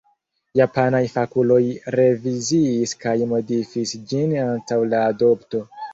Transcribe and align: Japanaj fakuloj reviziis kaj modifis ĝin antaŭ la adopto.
Japanaj 0.59 1.01
fakuloj 1.17 1.59
reviziis 1.97 2.97
kaj 3.05 3.15
modifis 3.35 3.95
ĝin 4.13 4.37
antaŭ 4.47 4.79
la 4.95 5.05
adopto. 5.15 5.63